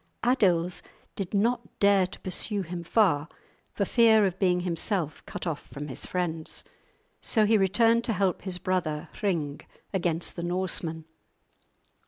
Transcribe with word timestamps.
Adils 0.23 0.81
did 1.15 1.31
not 1.31 1.77
dare 1.77 2.07
to 2.07 2.19
pursue 2.21 2.63
him 2.63 2.83
far, 2.83 3.27
for 3.71 3.85
fear 3.85 4.25
of 4.25 4.39
being 4.39 4.61
himself 4.61 5.23
cut 5.27 5.45
off 5.45 5.67
from 5.67 5.89
his 5.89 6.07
friends. 6.07 6.63
So 7.21 7.45
he 7.45 7.55
returned 7.55 8.03
to 8.05 8.13
help 8.13 8.41
his 8.41 8.57
brother 8.57 9.09
Hring 9.19 9.61
against 9.93 10.35
the 10.35 10.41
Norsemen. 10.41 11.05